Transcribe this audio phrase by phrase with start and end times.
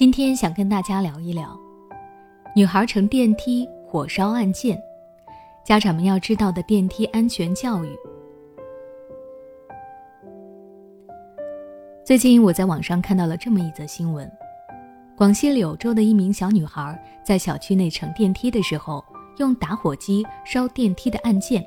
[0.00, 1.54] 今天想跟大家聊一聊，
[2.56, 4.82] 女孩乘电梯火烧案件，
[5.62, 7.94] 家长们要知道的电梯安全教育。
[12.02, 14.26] 最近我在网上看到了这么一则新闻：
[15.18, 19.04] 广西柳州的一名小女孩在小区内乘电梯的时候，
[19.36, 21.62] 用打火机烧电梯的按键，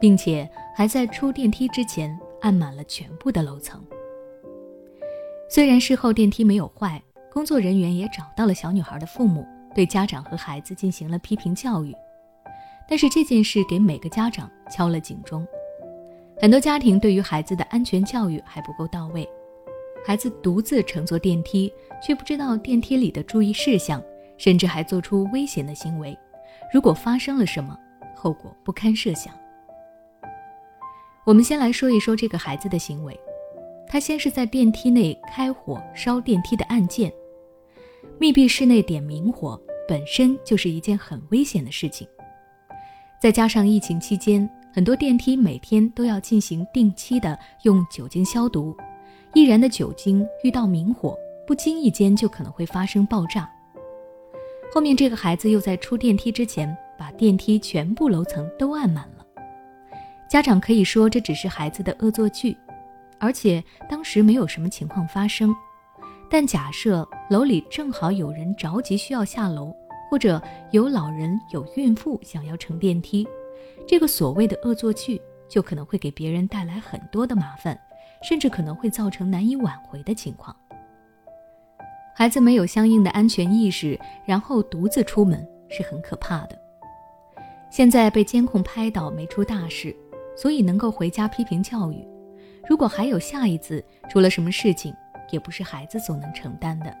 [0.00, 3.80] 并且还在出电梯之前按满了全部的楼层。
[5.48, 7.00] 虽然事后电梯没有坏。
[7.34, 11.92] 工作人员也找到了小女孩的父母，对家长和孩子进行了批评教育。
[12.88, 15.44] 但是这件事给每个家长敲了警钟。
[16.40, 19.28] 很多家庭对于孩子的安全教育还不够到位，
[20.06, 24.00] 孩子独自乘坐电梯，却不知道电梯里的注意事项，
[24.38, 26.16] 甚至还做出危险的行为。
[26.72, 27.76] 如果发生了什么，
[28.14, 29.34] 后果不堪设想。
[31.24, 33.18] 我们先来说一说这个孩子的行为，
[33.88, 37.12] 他先是在电梯内开火烧电梯的按键。
[38.18, 42.06] 密闭室内点明火本身就是一件很危险的事情，
[43.20, 48.74] 再加上疫情期间，很多电梯每天都要进行定期的用酒精消毒，
[49.34, 53.50] 易燃的酒精遇到明火，不经意间就可能会发生爆炸。
[54.72, 59.26] 后面这个孩子又在出电梯之前把电梯全部楼层都按满了，
[60.30, 62.56] 家长可以说这只是孩子的恶作剧，
[63.18, 65.54] 而且当时没有什么情况发生。
[66.34, 69.72] 但假设楼里正好有人着急需要下楼，
[70.10, 73.24] 或者有老人、有孕妇想要乘电梯，
[73.86, 77.78] 这个所谓的恶作剧就可能会给别人带来很多的麻烦，
[78.28, 80.56] 甚至可能会造成难以挽回的情况。
[82.16, 86.58] 孩子没有相应的安全意识，然后独自出门是很可怕的。
[87.70, 89.94] 现在被监控拍到没出大事，
[90.36, 92.04] 所以能够回家批评教育。
[92.68, 94.92] 如果还有下一次出了什么事情，
[95.30, 96.94] 也不是孩子所能承担的，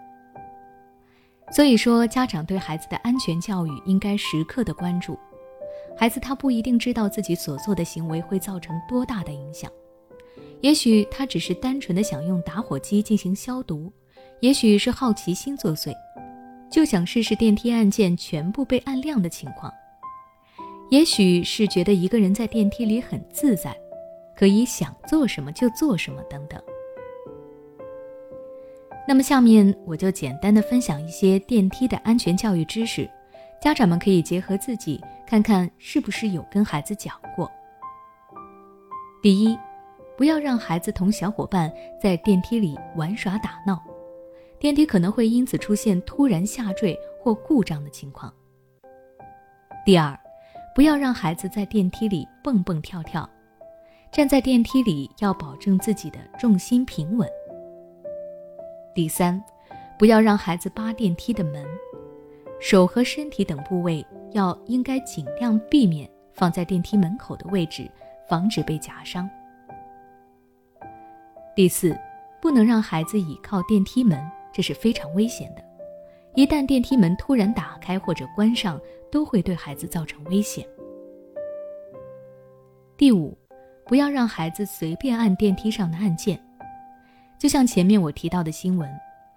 [1.50, 5.18] 所以说家长对孩子的安全教育应该时刻的关注。
[5.96, 9.70] 孩子他不一定知道自己所做的行为会造成多大的影响，
[10.60, 13.92] 也许他只是单纯的想用打火机进行消毒，
[14.40, 15.94] 也许是好奇心作祟，
[16.68, 19.72] 就想试试电梯按键全部被按亮的情况，
[20.90, 23.76] 也许是觉得一个人在电梯里很自在，
[24.34, 26.60] 可以想做什么就做什么等等。
[29.06, 33.08] 那么下面我就简单的分享一些电梯的安全教育知识，
[33.60, 37.50] 家长们可以结合自己看看是不是有跟孩子讲过。
[39.22, 39.58] 第一，
[40.16, 41.70] 不要让孩子同小伙伴
[42.00, 43.82] 在电梯里玩耍打闹，
[44.58, 48.32] 电梯可能会因此出现突然下坠或故障的情况。
[49.84, 50.18] 第二，
[50.74, 53.28] 不要让孩子在电梯里蹦蹦跳跳，
[54.10, 57.28] 站在电梯里要保证自己的重心平稳。
[58.94, 59.42] 第三，
[59.98, 61.66] 不要让孩子扒电梯的门，
[62.60, 67.90] 手和身体等部位要应该尽量避免放在电梯门口的位置，
[68.28, 69.28] 防止被夹伤。
[71.56, 71.96] 第四，
[72.40, 74.18] 不能让孩子倚靠电梯门，
[74.52, 75.64] 这是非常危险的。
[76.36, 80.64] 一旦电梯门突然打开或者关上，都会对孩子造成危险。
[82.96, 83.36] 第五，
[83.86, 86.43] 不要让孩子随便按电梯上的按键。
[87.38, 88.88] 就像前面我提到的新闻，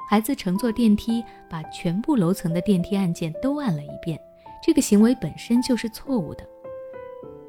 [0.10, 4.20] 孩子乘坐电梯把全部楼层的电梯按键都按了一遍，
[4.64, 6.48] 这个行为本身就是错误的。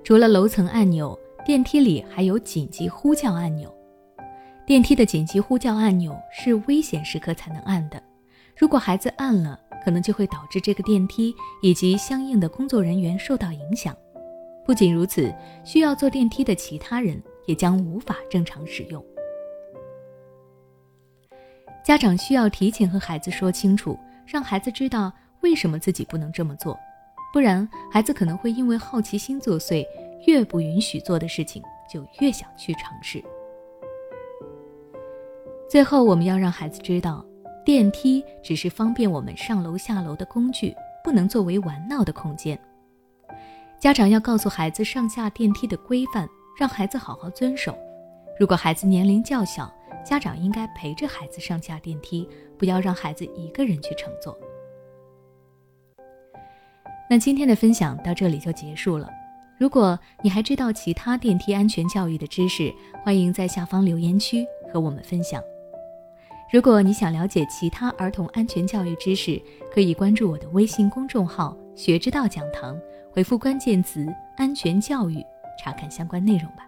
[0.03, 3.73] 除了楼层按钮，电梯里还有紧急呼叫按钮。
[4.67, 8.03] 电梯的紧急呼叫按钮是危险时刻才能按的，
[8.57, 13.97] 如果孩子按了，可能就会导致这个电梯以及相应的工作人员受到影响。
[14.67, 15.33] 不仅如此，
[15.65, 19.03] 需要坐电梯的其他人也将无法正常使用。
[21.89, 25.11] 家长需要提前和孩子说清楚，让孩子知道
[25.41, 26.79] 为什么自己不能这么做，
[27.33, 29.87] 不然孩子可能会因为好奇心作祟，
[30.27, 33.25] 越不允许做的事情就越想去尝试。
[35.67, 37.25] 最后，我们要让孩子知道，
[37.65, 42.59] 电梯只是方便我们上楼下楼的工具，不能作为玩闹的空间。
[43.79, 47.75] 家长要告诉孩子上下电梯的规范，让孩子好好遵守。
[48.39, 49.73] 如果孩子年龄较小，
[50.09, 52.27] 家长应该陪着孩子上下电梯，
[52.57, 54.35] 不要让孩子一个人去乘坐。
[57.11, 59.07] 那今天的分享到这里就结束了。
[59.59, 62.73] 如果你还知道其他电梯安全教育的知识，
[63.05, 65.43] 欢迎在下方留言区和我们分享。
[66.51, 69.39] 如果你想了解其他儿童安全教育知识，
[69.71, 72.81] 可以关注我的微信公众号“学之道讲堂”，
[73.13, 74.07] 回复关键词
[74.39, 75.23] “安全教育”，
[75.63, 76.68] 查看相关内容吧。